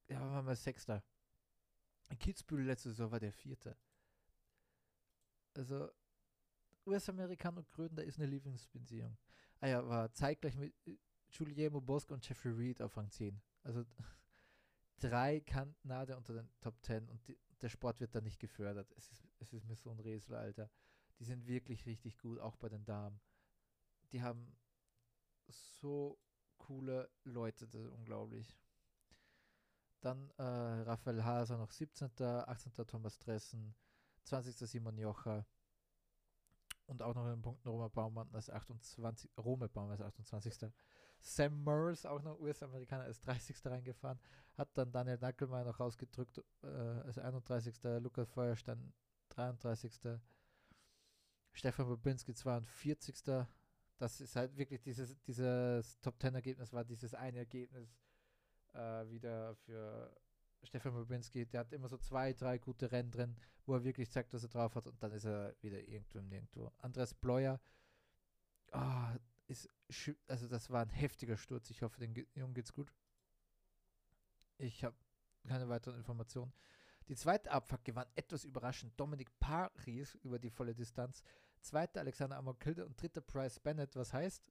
[0.09, 1.03] Ja, waren wir Sechster.
[2.19, 3.77] Kitzbühel letzte Saison war der Vierte.
[5.55, 5.91] Also,
[6.87, 9.19] US-Amerikaner und Gröden, da ist eine Lieblingsbeziehung.
[9.61, 10.75] Ah ja, war zeitgleich mit
[11.31, 13.41] Giuliano Bosco und Jeffrey Reed auf Rang 10.
[13.63, 13.85] Also
[14.99, 18.91] drei Kanadier unter den Top 10 und die, der Sport wird da nicht gefördert.
[18.97, 20.71] Es ist, es ist mir so ein Rätsel, Alter.
[21.19, 23.21] Die sind wirklich richtig gut, auch bei den Damen.
[24.13, 24.57] Die haben
[25.49, 26.19] so
[26.59, 28.57] coole Leute, das ist unglaublich.
[30.01, 32.73] Dann äh, Raphael Haser noch 17., 18.
[32.87, 33.75] Thomas Dressen,
[34.25, 34.57] 20.
[34.69, 35.47] Simon Jocher
[36.87, 39.31] und auch noch in den Punkten Roma Baumann als 28.
[39.39, 40.73] Rome Baumann als 28.
[41.21, 43.65] Sam Murs, auch noch US-Amerikaner, als 30.
[43.67, 44.21] reingefahren.
[44.55, 47.75] Hat dann Daniel Nackelmeier noch rausgedrückt äh, als 31.
[48.01, 48.93] Lukas Feuerstein
[49.31, 50.19] 33.
[51.53, 53.23] Stefan Babinski 42
[53.99, 57.99] das ist halt wirklich dieses, dieses Top Ten Ergebnis war dieses eine Ergebnis
[58.73, 60.15] äh, wieder für
[60.63, 61.47] Stefan Babinski.
[61.47, 64.49] Der hat immer so zwei, drei gute Rennen drin, wo er wirklich zeigt, dass er
[64.49, 66.73] drauf hat und dann ist er wieder irgendwo nirgendwo.
[66.79, 67.61] Andreas Bleuer,
[68.73, 69.69] oh, ist,
[70.29, 71.71] also das war ein heftiger Sturz.
[71.71, 72.93] Ich hoffe, den Jungen geht's gut.
[74.59, 74.97] Ich habe
[75.47, 76.53] keine weiteren Informationen.
[77.09, 81.23] Die zweite Abfahrt gewann etwas überraschend Dominik Paris über die volle Distanz
[81.61, 83.95] zweiter Alexander Amokilde und dritter Bryce Bennett.
[83.97, 84.43] Was heißt,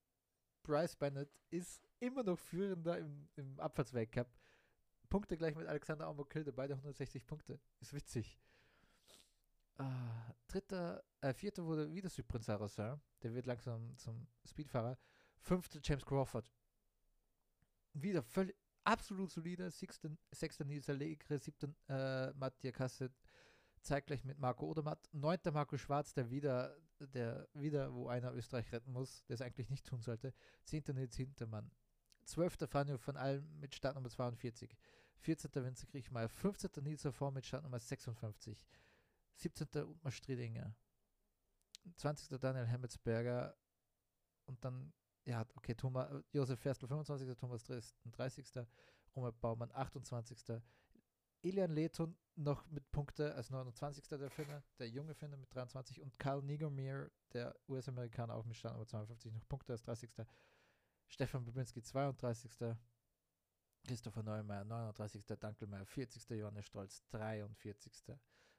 [0.64, 4.28] Bryce Bennett ist immer noch führender im, im Abfahrtsweltcup.
[5.10, 7.60] Punkte gleich mit Alexander Amokilde, beide 160 Punkte.
[7.80, 8.38] Ist witzig.
[9.78, 13.00] Ah, dritter, äh, vierter wurde wieder Cyprien Sarrazin.
[13.22, 14.98] Der wird langsam zum Speedfahrer.
[15.40, 16.52] Fünfter James Crawford.
[17.94, 19.70] Wieder völlig absolut solide.
[19.70, 23.14] Sechster, sechster Nils Allegre, siebter äh, Mattia Kasset,
[23.88, 25.10] zeitgleich mit Marco Odermatt.
[25.14, 29.70] Neunter Marco Schwarz, der wieder der wieder, wo einer Österreich retten muss, der es eigentlich
[29.70, 30.34] nicht tun sollte.
[30.64, 31.72] Zehnter Nils Hintermann.
[32.24, 34.76] Zwölfter Fanjo von allen mit Startnummer 42.
[35.20, 35.52] 14.
[35.54, 36.30] Vinze Kriechmeier.
[36.30, 36.72] 15.
[36.84, 38.66] Nils Vor mit Startnummer 56.
[39.36, 39.68] 17.
[39.84, 40.76] Utmar Striedinger.
[41.96, 42.40] 20.
[42.40, 43.56] Daniel Hemmetsberger.
[44.46, 44.94] Und dann,
[45.26, 47.38] ja, okay, Thomas, Josef Ferstl 25.
[47.38, 48.66] Thomas Dresden 30.
[49.16, 50.62] Robert Baumann 28.
[51.42, 54.04] Ilian Letun noch mit Punkte als 29.
[54.08, 58.76] der Finne, der junge Finne mit 23 und Karl Nigomir, der US-Amerikaner auch mit Stand
[58.76, 60.12] aber 52 noch Punkte als 30.
[61.08, 62.76] Stefan Babinski 32.
[63.86, 65.26] Christopher Neumeier 39.
[65.40, 66.30] Dankelmeier 40.
[66.32, 68.16] Johannes Stolz 43.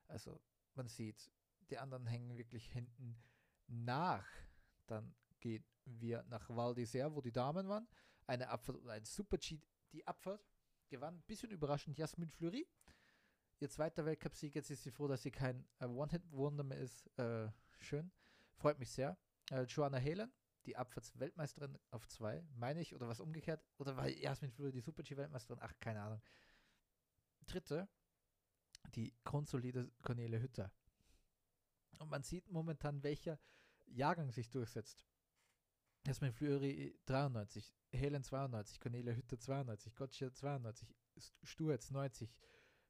[0.09, 0.41] Also
[0.75, 1.31] man sieht,
[1.71, 3.21] die anderen hängen wirklich hinten
[3.67, 4.27] nach.
[4.87, 7.87] Dann gehen wir nach Val d'Isère, wo die Damen waren.
[8.27, 9.61] Eine Abfahrt oder ein Super-G,
[9.93, 10.43] die Abfahrt
[10.89, 12.67] gewann, ein bisschen überraschend, Jasmin Fleury.
[13.61, 17.07] Ihr zweiter Weltcupsieg, jetzt ist sie froh, dass sie kein äh, One-Hit-Wonder mehr ist.
[17.19, 17.49] Äh,
[17.81, 18.13] schön,
[18.55, 19.19] freut mich sehr.
[19.51, 20.33] Äh, Joanna Helen,
[20.67, 23.65] die Abfahrtsweltmeisterin auf zwei, meine ich, oder was umgekehrt?
[23.79, 25.61] Oder war Jasmin Fleury die Super-G-Weltmeisterin?
[25.63, 26.23] Ach, keine Ahnung.
[27.47, 27.89] Dritte,
[28.95, 30.71] die grundsolide Cornelia Hütter.
[31.99, 33.39] Und man sieht momentan, welcher
[33.87, 35.05] Jahrgang sich durchsetzt.
[36.09, 40.89] Jasmin Fleury 93, Helen 92, Cornelia Hütter 92, Gotcha 92,
[41.43, 42.35] Sturz 90,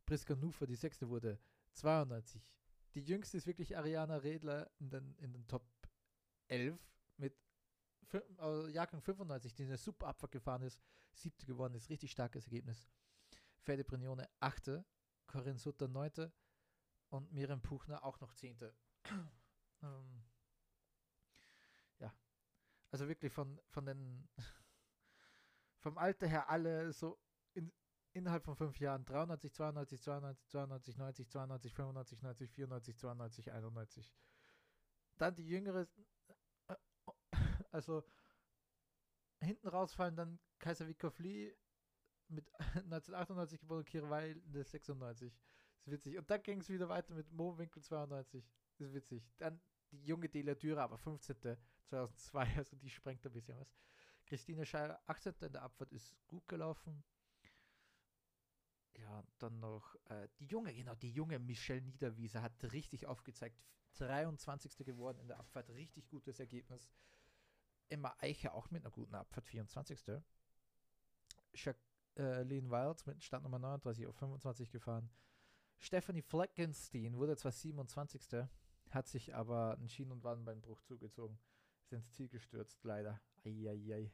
[0.06, 1.40] Priska Nufer, die sechste wurde
[1.72, 2.40] 92.
[2.94, 5.64] Die jüngste ist wirklich Ariana Redler in den, in den Top
[6.46, 6.80] 11
[7.16, 7.36] mit
[8.12, 12.86] äh, Jahrgang 95, die eine super Abfahrt gefahren ist, siebte geworden ist, richtig starkes Ergebnis.
[13.58, 14.84] Fede Brignone achte,
[15.26, 16.32] Corinne Sutter neunte
[17.08, 18.76] und Miriam Puchner auch noch zehnte.
[19.82, 20.22] ähm,
[22.90, 24.28] also wirklich von, von den
[25.80, 27.18] vom Alter her alle so
[27.54, 27.72] in,
[28.12, 34.12] innerhalb von fünf Jahren 93, 92, 92, 92, 90, 92, 95, 90, 94, 92, 91.
[35.18, 35.88] Dann die jüngere,
[36.68, 36.76] äh,
[37.70, 38.04] also
[39.40, 40.86] hinten rausfallen dann Kaiser
[41.18, 41.54] Lee
[42.28, 45.32] mit 1998 geboren, Kira Weil 96.
[45.32, 46.18] Das ist witzig.
[46.18, 48.44] Und dann ging es wieder weiter mit Mo Winkel 92.
[48.76, 49.30] Das ist witzig.
[49.38, 51.56] Dann die junge Delia Dürer, aber 15.
[51.88, 53.74] 2002, also die sprengt ein bisschen was.
[54.26, 55.34] Christine Scheier, 18.
[55.40, 57.02] in der Abfahrt ist gut gelaufen.
[58.98, 63.58] Ja, dann noch äh, die junge, genau, die junge Michelle Niederwieser hat richtig aufgezeigt.
[63.94, 64.76] 23.
[64.84, 66.88] geworden in der Abfahrt, richtig gutes Ergebnis.
[67.88, 70.20] Emma Eicher auch mit einer guten Abfahrt, 24.
[71.54, 75.10] Jacqueline äh, Wilds mit Startnummer 39 auf 25 gefahren.
[75.78, 78.46] Stephanie Fleckenstein wurde zwar 27.
[78.90, 81.38] hat sich aber einen Schienen- und Wadenbeinbruch zugezogen.
[81.88, 83.18] Ist ins Ziel gestürzt, leider.
[83.46, 84.12] Eieiei.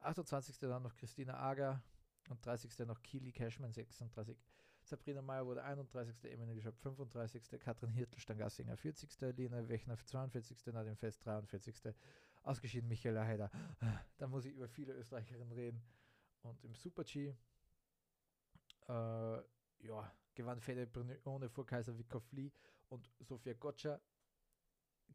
[0.00, 0.58] 28.
[0.60, 1.82] dann noch Christina Ager
[2.30, 2.86] und 30.
[2.86, 4.34] noch Kili Cashman 36.
[4.82, 6.24] Sabrina Meyer wurde 31.
[6.24, 7.60] Emanuel Schöpf 35.
[7.60, 9.36] Katrin Hirtel Stangassinger 40.
[9.36, 10.72] Lena Wechner 42.
[10.72, 11.94] Nadine Fest 43.
[12.44, 13.50] Ausgeschieden Michaela Heider.
[14.16, 15.82] Da muss ich über viele Österreicherinnen reden.
[16.40, 17.34] Und im Super-G
[18.88, 19.42] äh,
[19.80, 22.52] ja, gewann Fede Brignone vor Kaiser Wickow-Lee
[22.88, 24.00] und Sophia Gotcha.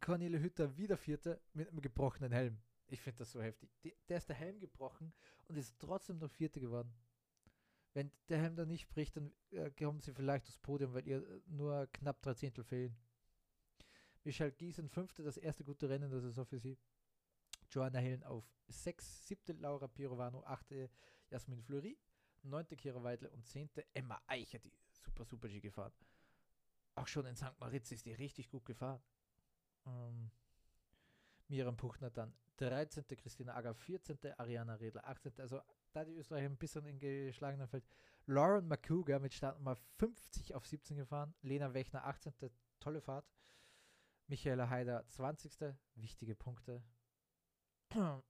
[0.02, 2.62] Cornelia Hütter wieder Vierte mit einem gebrochenen Helm.
[2.88, 3.70] Ich finde das so heftig.
[3.84, 5.14] Die, der ist der Helm gebrochen
[5.48, 6.94] und ist trotzdem noch Vierte geworden.
[7.94, 11.18] Wenn der Helm da nicht bricht, dann äh, kommen sie vielleicht aufs Podium, weil ihr
[11.18, 12.96] äh, nur knapp drei Zehntel fehlen.
[14.24, 16.78] Michelle Giesen, fünfte, das erste gute Rennen der Saison für sie.
[17.70, 20.90] Joanna Helen auf sechs, siebte Laura Pirovano, achte
[21.30, 21.98] Jasmin Fleury,
[22.44, 25.94] neunte Kira Weidle und zehnte Emma Eicher, die super, super G gefahren.
[26.96, 27.60] Auch schon in St.
[27.60, 29.02] Moritz ist die richtig gut gefahren.
[29.86, 30.32] Ähm,
[31.48, 33.06] Miriam Puchner dann 13.
[33.08, 34.18] Christina Ager 14.
[34.38, 35.40] Ariana Redler 18.
[35.40, 35.62] Also
[35.94, 37.86] da die Österreicher ein bisschen in geschlagenem Feld.
[38.26, 41.34] Lauren McCougar mit Startnummer 50 auf 17 gefahren.
[41.42, 42.34] Lena Wechner 18.
[42.80, 43.26] Tolle Fahrt.
[44.28, 45.76] Michaela Haider 20.
[45.96, 46.84] Wichtige Punkte.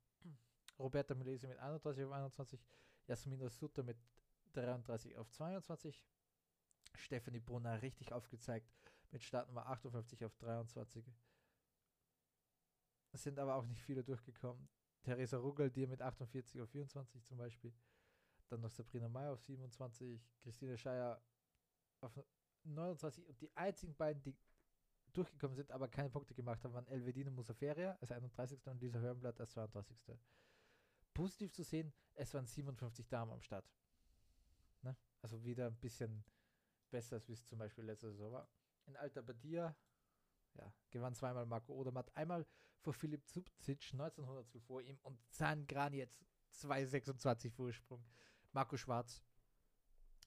[0.80, 2.66] Roberta Milesi mit 31 auf 21.
[3.08, 3.98] Jasmina Sutter mit
[4.54, 6.06] 33 auf 22.
[6.96, 8.72] Stephanie Brunner richtig aufgezeigt
[9.12, 11.06] mit Startnummer 58 auf 23.
[13.12, 14.68] Es sind aber auch nicht viele durchgekommen.
[15.04, 17.74] Theresa Ruggel, die mit 48 auf 24 zum Beispiel.
[18.50, 21.22] Dann noch Sabrina Meyer auf 27, Christine Scheier
[22.02, 22.20] auf
[22.64, 24.36] 29 und die einzigen beiden, die
[25.14, 28.66] durchgekommen sind, aber keine Punkte gemacht haben, waren Elvedine Musaferia als 31.
[28.68, 29.98] und Lisa Hörnblatt als 32.
[31.14, 33.66] Positiv zu sehen, es waren 57 Damen am Start.
[34.84, 34.96] Ne?
[35.22, 36.24] Also wieder ein bisschen
[36.90, 38.50] besser, als wie es zum Beispiel letzte Saison war.
[38.86, 39.76] In Alta Badia
[40.56, 42.46] ja, gewann zweimal Marco Odermatt, einmal
[42.82, 48.04] vor Philipp Zubcic 1900 vor ihm und Zahn Gran jetzt 2,26 Vorsprung.
[48.52, 49.24] Marco Schwarz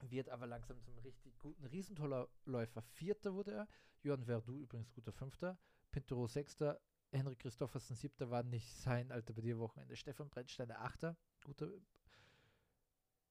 [0.00, 2.82] wird aber langsam zum richtig guten Riesentoller Läufer.
[2.82, 3.68] Vierter wurde er,
[4.02, 5.58] Johann Verdu übrigens guter Fünfter,
[5.90, 9.96] Pintero Sechster, Henrik Christoffersen Siebter war nicht sein alter bei dir Wochenende.
[9.96, 11.70] Stefan Brennsteiner Achter, guter,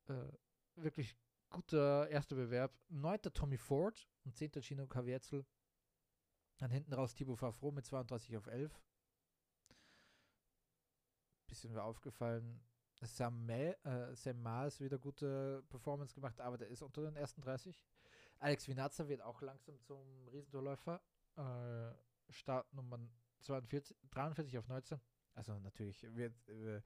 [0.07, 0.31] äh,
[0.75, 1.15] wirklich
[1.49, 2.77] guter erster Bewerb.
[2.89, 5.45] Neunter Tommy Ford und zehnter Gino Caviezel
[6.61, 8.71] dann hinten raus Thibaut Favreau mit 32 auf 11.
[11.51, 12.61] Bisschen aufgefallen.
[13.01, 17.41] Sam, May, äh, Sam Maas wieder gute Performance gemacht, aber der ist unter den ersten
[17.41, 17.85] 30.
[18.39, 21.01] Alex Vinazza wird auch langsam zum Riesentorläufer.
[21.35, 22.99] Äh, Startnummer
[23.41, 25.01] 42, 43 auf 19.
[25.33, 26.81] Also natürlich wird, äh,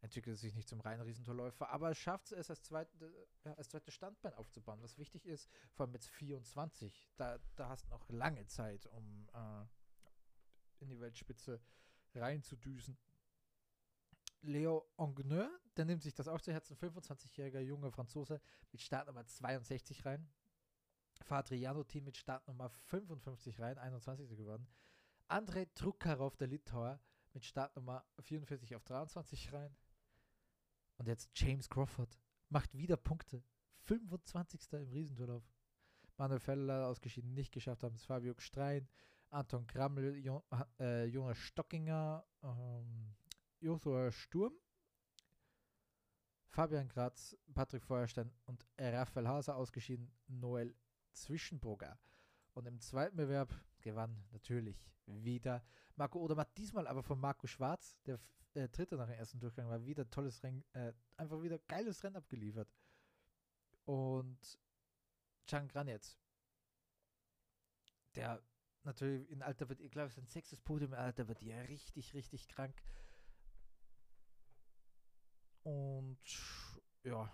[0.00, 4.32] entwickelte sich nicht zum reinen Riesentorläufer, aber schafft es als, zweite, ja, als zweites Standbein
[4.32, 7.06] aufzubauen, was wichtig ist, vor allem jetzt 24.
[7.18, 9.66] Da, da hast du noch lange Zeit, um äh,
[10.78, 11.60] in die Weltspitze
[12.14, 12.96] reinzudüsen.
[14.42, 18.40] Leo Ongneur, der nimmt sich das auch zu Herzen, 25-jähriger junger Franzose
[18.72, 20.28] mit Startnummer 62 rein.
[21.22, 24.28] Fadriano-Team mit Startnummer 55 rein, 21.
[24.36, 24.68] geworden.
[25.28, 27.00] Andrei Trukharov, der Litauer,
[27.32, 29.76] mit Startnummer 44 auf 23 rein.
[30.98, 32.18] Und jetzt James Crawford
[32.48, 33.42] macht wieder Punkte.
[33.80, 34.72] 25.
[34.72, 35.44] im Riesendurlauf.
[36.16, 38.88] Manuel Feller ausgeschieden, nicht geschafft haben es Fabio Strein,
[39.28, 40.42] Anton Krammel, jo
[40.80, 43.14] äh, Jonas Stockinger, ähm,
[43.66, 44.52] Joshua Sturm,
[46.46, 50.72] Fabian Graz, Patrick Feuerstein und Raphael Haser ausgeschieden, Noel
[51.12, 51.98] Zwischenbrugger.
[52.54, 55.64] Und im zweiten Bewerb gewann natürlich wieder
[55.96, 58.20] Marco Odermatt, diesmal aber von Marco Schwarz, der
[58.54, 62.16] äh, Dritte nach dem ersten Durchgang war, wieder tolles Rennen, äh, einfach wieder geiles Rennen
[62.16, 62.72] abgeliefert.
[63.84, 64.60] Und
[65.48, 66.20] Can Granetz,
[68.14, 68.40] der
[68.84, 72.46] natürlich in Alter wird, ich glaube, sein sechstes Podium im Alter wird ja richtig, richtig
[72.46, 72.80] krank.
[75.66, 76.20] Und
[77.02, 77.28] ja,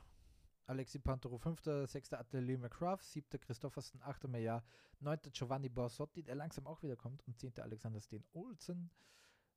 [0.64, 4.64] Alexi Pantoro, fünfter, sechster Atelier McCraft, siebter Christoffersen, achter Meyer,
[5.00, 8.90] neunter Giovanni Borsotti, der langsam auch wieder kommt, und zehnter Alexander Steen Olsen,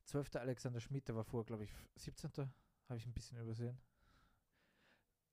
[0.04, 2.30] zwölfter Alexander Schmidt, der war vorher, glaube ich, 17.
[2.90, 3.80] Habe ich ein bisschen übersehen.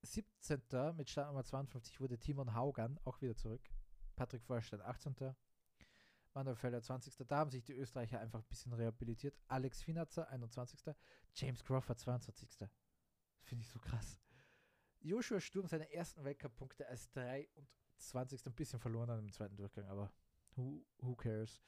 [0.03, 0.63] 17.
[0.95, 3.69] mit Startnummer 52 wurde Timon Haugan auch wieder zurück.
[4.15, 5.35] Patrick Feuerstein 18.
[6.33, 7.27] Manuel Feller 20.
[7.27, 9.37] Da haben sich die Österreicher einfach ein bisschen rehabilitiert.
[9.49, 10.95] Alex Finatzer 21.
[11.35, 12.69] James Crawford 22.
[13.53, 14.19] Finde ich so krass.
[15.01, 18.47] Joshua Sturm seine ersten Weltcup-Punkte als 23.
[18.47, 20.11] ein bisschen verloren an im zweiten Durchgang, aber
[20.57, 21.63] who, who cares?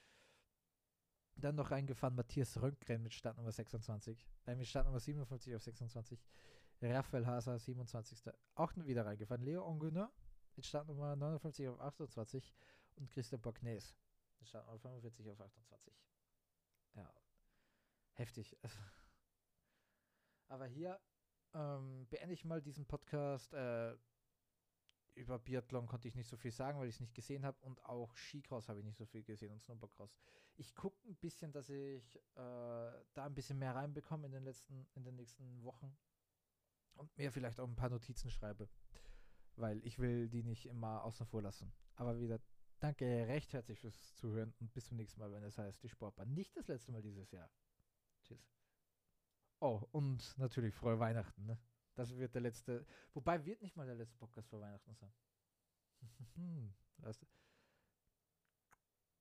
[1.36, 6.24] Dann noch reingefahren Matthias Röntgen mit Startnummer 26, äh, mit Startnummer 57 auf 26.
[6.80, 8.32] Raphael Haser 27.
[8.54, 9.44] Auch wieder reingefahren.
[9.44, 10.10] Leo Onguner
[10.56, 12.54] mit Startnummer 59 auf 28
[12.94, 13.94] und Christian Borgnes
[14.38, 15.92] mit Startnummer 45 auf 28.
[16.94, 17.12] Ja,
[18.14, 18.56] heftig.
[20.48, 20.98] Aber hier
[21.54, 23.52] ähm, beende ich mal diesen Podcast.
[23.54, 23.96] Äh,
[25.14, 27.82] über Biathlon konnte ich nicht so viel sagen, weil ich es nicht gesehen habe und
[27.84, 30.12] auch Skicross habe ich nicht so viel gesehen und Snowboardcross.
[30.56, 34.86] Ich gucke ein bisschen, dass ich äh, da ein bisschen mehr reinbekomme in den letzten,
[34.94, 35.96] in den nächsten Wochen
[36.94, 38.68] und mir vielleicht auch ein paar Notizen schreibe,
[39.56, 41.72] weil ich will die nicht immer außen vor lassen.
[41.94, 42.40] Aber wieder
[42.80, 46.32] danke recht herzlich fürs Zuhören und bis zum nächsten Mal, wenn es heißt die Sportbahn.
[46.34, 47.50] Nicht das letzte Mal dieses Jahr.
[48.22, 48.63] Tschüss.
[49.64, 51.58] Oh, und natürlich frohe Weihnachten, ne?
[51.94, 55.10] Das wird der letzte, wobei wird nicht mal der letzte Podcast vor Weihnachten sein.
[56.98, 57.24] lasst,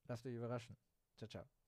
[0.03, 0.75] lasst euch überraschen.
[1.15, 1.62] Ciao, ciao.